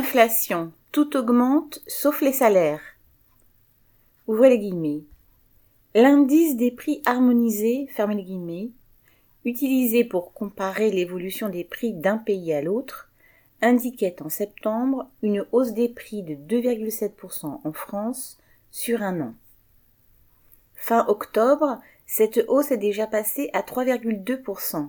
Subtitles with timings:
[0.00, 0.72] Inflation.
[0.92, 2.80] Tout augmente sauf les salaires.
[4.26, 5.04] Ouvrez les guillemets.
[5.94, 8.70] L'indice des prix harmonisés, fermez les guillemets,
[9.44, 13.10] utilisé pour comparer l'évolution des prix d'un pays à l'autre,
[13.60, 18.38] indiquait en septembre une hausse des prix de 2,7% en France
[18.70, 19.34] sur un an.
[20.76, 24.88] Fin octobre, cette hausse est déjà passée à 3,2%.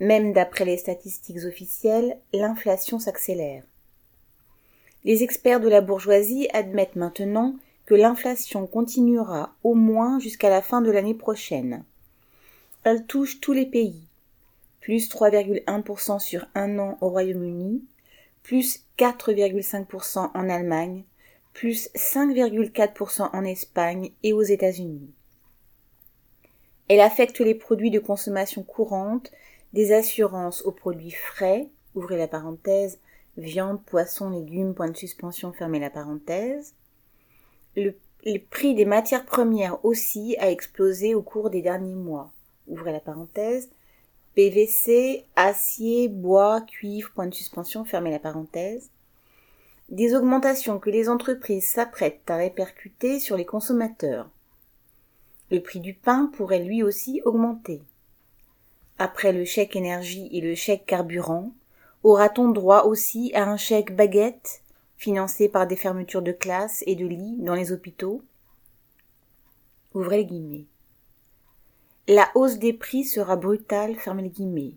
[0.00, 3.62] Même d'après les statistiques officielles, l'inflation s'accélère.
[5.06, 10.82] Les experts de la bourgeoisie admettent maintenant que l'inflation continuera au moins jusqu'à la fin
[10.82, 11.84] de l'année prochaine.
[12.82, 14.02] Elle touche tous les pays.
[14.80, 17.84] Plus 3,1% sur un an au Royaume-Uni,
[18.42, 21.04] plus 4,5% en Allemagne,
[21.52, 25.12] plus 5,4% en Espagne et aux États-Unis.
[26.88, 29.30] Elle affecte les produits de consommation courante,
[29.72, 32.98] des assurances aux produits frais, ouvrez la parenthèse,
[33.36, 36.74] viande, poisson, légumes, point de suspension, fermez la parenthèse.
[37.76, 37.94] Le,
[38.50, 42.32] prix des matières premières aussi a explosé au cours des derniers mois,
[42.66, 43.68] ouvrez la parenthèse.
[44.34, 48.90] PVC, acier, bois, cuivre, point de suspension, fermez la parenthèse.
[49.88, 54.28] Des augmentations que les entreprises s'apprêtent à répercuter sur les consommateurs.
[55.50, 57.80] Le prix du pain pourrait lui aussi augmenter.
[58.98, 61.52] Après le chèque énergie et le chèque carburant,
[62.06, 64.62] aura-t-on droit aussi à un chèque baguette
[64.96, 68.22] financé par des fermetures de classes et de lits dans les hôpitaux?
[69.92, 70.66] Ouvrez les guillemets.
[72.06, 74.74] La hausse des prix sera brutale, fermez les guillemets.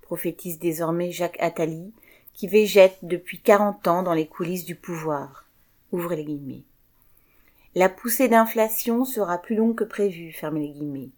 [0.00, 1.92] Prophétise désormais Jacques Attali,
[2.32, 5.44] qui végète depuis quarante ans dans les coulisses du pouvoir.
[5.92, 6.64] Ouvrez les guillemets.
[7.74, 11.10] La poussée d'inflation sera plus longue que prévu, fermez les guillemets.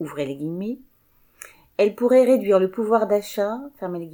[0.00, 0.78] Ouvrez les guillemets.
[1.76, 4.06] Elle pourrait réduire le pouvoir d'achat, fermez les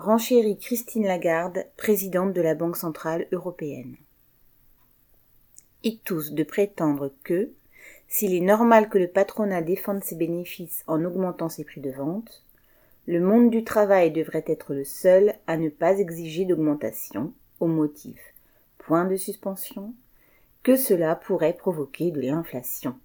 [0.00, 3.96] renchérit Christine Lagarde, présidente de la Banque centrale européenne.
[6.04, 7.50] tous de prétendre que,
[8.08, 12.44] s'il est normal que le patronat défende ses bénéfices en augmentant ses prix de vente,
[13.06, 18.18] le monde du travail devrait être le seul à ne pas exiger d'augmentation, au motif,
[18.78, 19.92] point de suspension,
[20.62, 22.98] que cela pourrait provoquer de l'inflation.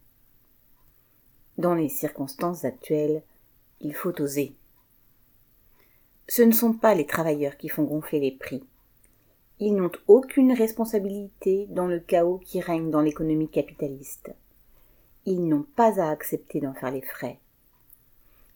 [1.57, 3.21] Dans les circonstances actuelles,
[3.81, 4.55] il faut oser.
[6.27, 8.63] Ce ne sont pas les travailleurs qui font gonfler les prix.
[9.59, 14.33] Ils n'ont aucune responsabilité dans le chaos qui règne dans l'économie capitaliste.
[15.25, 17.37] Ils n'ont pas à accepter d'en faire les frais.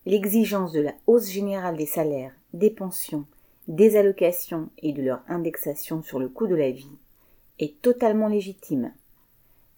[0.06, 3.26] L'exigence de la hausse générale des salaires, des pensions,
[3.68, 6.98] des allocations et de leur indexation sur le coût de la vie
[7.60, 8.92] est totalement légitime.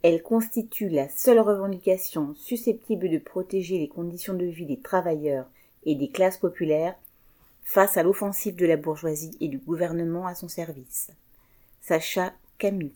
[0.01, 5.45] Elle constitue la seule revendication susceptible de protéger les conditions de vie des travailleurs
[5.83, 6.95] et des classes populaires
[7.63, 11.11] face à l'offensive de la bourgeoisie et du gouvernement à son service.
[11.81, 12.93] Sacha Camus